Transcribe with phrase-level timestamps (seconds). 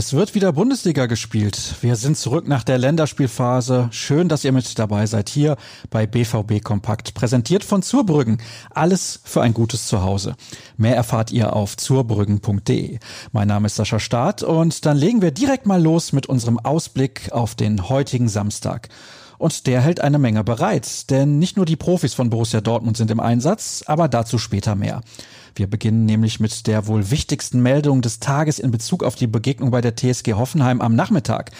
[0.00, 1.74] Es wird wieder Bundesliga gespielt.
[1.82, 3.88] Wir sind zurück nach der Länderspielphase.
[3.90, 5.58] Schön, dass ihr mit dabei seid hier
[5.90, 7.12] bei BVB Kompakt.
[7.12, 8.38] Präsentiert von Zurbrüggen.
[8.70, 10.36] Alles für ein gutes Zuhause.
[10.78, 12.98] Mehr erfahrt ihr auf zurbrüggen.de.
[13.32, 17.30] Mein Name ist Sascha Staat und dann legen wir direkt mal los mit unserem Ausblick
[17.32, 18.88] auf den heutigen Samstag.
[19.36, 23.10] Und der hält eine Menge bereit, denn nicht nur die Profis von Borussia Dortmund sind
[23.10, 25.02] im Einsatz, aber dazu später mehr.
[25.54, 29.70] Wir beginnen nämlich mit der wohl wichtigsten Meldung des Tages in Bezug auf die Begegnung
[29.70, 31.50] bei der TSG Hoffenheim am Nachmittag.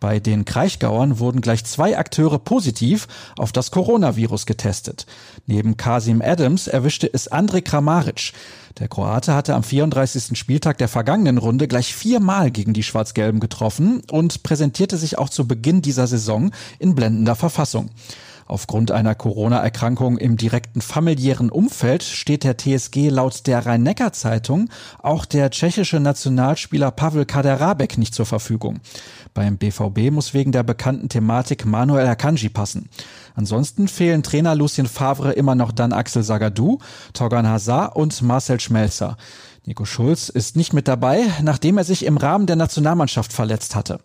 [0.00, 5.06] Bei den Kraichgauern wurden gleich zwei Akteure positiv auf das Coronavirus getestet.
[5.46, 8.32] Neben Kasim Adams erwischte es Andrej Kramaric.
[8.78, 10.38] Der Kroate hatte am 34.
[10.38, 15.48] Spieltag der vergangenen Runde gleich viermal gegen die Schwarz-Gelben getroffen und präsentierte sich auch zu
[15.48, 17.90] Beginn dieser Saison in blendender Verfassung.
[18.48, 24.70] Aufgrund einer Corona-Erkrankung im direkten familiären Umfeld steht der TSG laut der Rhein-Neckar-Zeitung
[25.02, 28.80] auch der tschechische Nationalspieler Pavel Kaderabek nicht zur Verfügung.
[29.34, 32.88] Beim BVB muss wegen der bekannten Thematik Manuel Akanji passen.
[33.34, 36.78] Ansonsten fehlen Trainer Lucien Favre immer noch dann Axel Sagadou,
[37.12, 39.18] Torgan Hazard und Marcel Schmelzer.
[39.66, 44.00] Nico Schulz ist nicht mit dabei, nachdem er sich im Rahmen der Nationalmannschaft verletzt hatte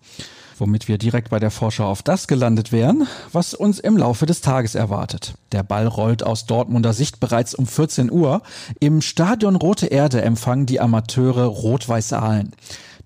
[0.58, 4.42] womit wir direkt bei der Vorschau auf das gelandet wären, was uns im Laufe des
[4.42, 5.34] Tages erwartet.
[5.52, 8.42] Der Ball rollt aus Dortmunder Sicht bereits um 14 Uhr.
[8.80, 12.54] Im Stadion Rote Erde empfangen die Amateure Rot-Weiß Aalen.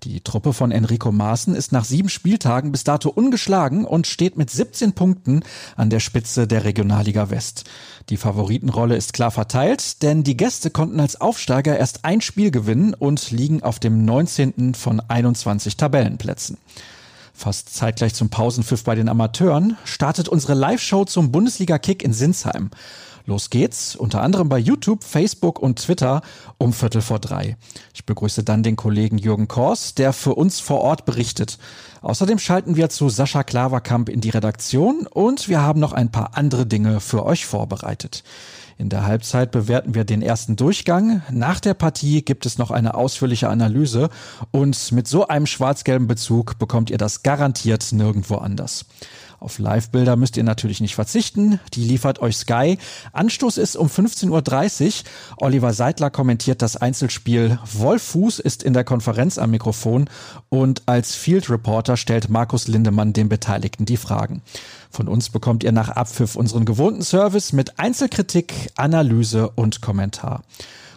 [0.04, 4.48] Die Truppe von Enrico Maaßen ist nach sieben Spieltagen bis dato ungeschlagen und steht mit
[4.48, 5.42] 17 Punkten
[5.76, 7.64] an der Spitze der Regionalliga West.
[8.08, 12.94] Die Favoritenrolle ist klar verteilt, denn die Gäste konnten als Aufsteiger erst ein Spiel gewinnen
[12.94, 14.74] und liegen auf dem 19.
[14.74, 16.58] von 21 Tabellenplätzen.
[17.38, 22.70] Fast zeitgleich zum Pausenpfiff bei den Amateuren startet unsere Live-Show zum Bundesliga-Kick in Sinsheim.
[23.28, 26.22] Los geht's, unter anderem bei YouTube, Facebook und Twitter
[26.56, 27.58] um Viertel vor drei.
[27.92, 31.58] Ich begrüße dann den Kollegen Jürgen Kors, der für uns vor Ort berichtet.
[32.00, 36.38] Außerdem schalten wir zu Sascha Klaverkamp in die Redaktion und wir haben noch ein paar
[36.38, 38.24] andere Dinge für euch vorbereitet.
[38.78, 41.20] In der Halbzeit bewerten wir den ersten Durchgang.
[41.30, 44.08] Nach der Partie gibt es noch eine ausführliche Analyse
[44.52, 48.86] und mit so einem schwarz-gelben Bezug bekommt ihr das garantiert nirgendwo anders.
[49.40, 51.60] Auf Live-Bilder müsst ihr natürlich nicht verzichten.
[51.74, 52.76] Die liefert euch Sky.
[53.12, 54.92] Anstoß ist um 15.30 Uhr.
[55.36, 57.58] Oliver Seidler kommentiert das Einzelspiel.
[57.72, 60.10] Wolf Fuß ist in der Konferenz am Mikrofon
[60.48, 64.42] und als Field Reporter stellt Markus Lindemann den Beteiligten die Fragen.
[64.90, 70.42] Von uns bekommt ihr nach Abpfiff unseren gewohnten Service mit Einzelkritik, Analyse und Kommentar.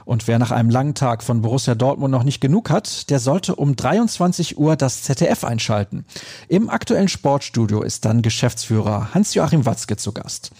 [0.06, 3.56] Und wer nach einem langen Tag von Borussia Dortmund noch nicht genug hat, der sollte
[3.56, 6.06] um 23 Uhr das ZDF einschalten.
[6.48, 10.52] Im aktuellen Sportstudio ist dann Geschäftsführer Hans-Joachim Watzke zu Gast.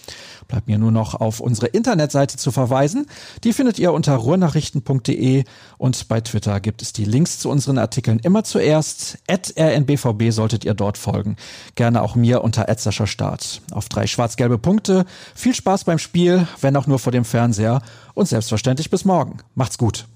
[0.48, 3.06] Bleibt mir nur noch auf unsere Internetseite zu verweisen.
[3.44, 5.44] Die findet ihr unter ruhrnachrichten.de
[5.78, 9.18] und bei Twitter gibt es die Links zu unseren Artikeln immer zuerst.
[9.26, 11.36] At rnbvb solltet ihr dort folgen.
[11.74, 12.66] Gerne auch mir unter
[13.06, 13.62] Start.
[13.70, 15.06] Auf drei schwarz-gelbe Punkte.
[15.34, 17.80] Viel Spaß beim Spiel, wenn auch nur vor dem Fernseher
[18.14, 19.44] und selbstverständlich bis morgen.
[19.54, 20.06] Macht's gut.